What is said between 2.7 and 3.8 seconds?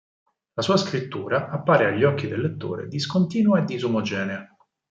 discontinua e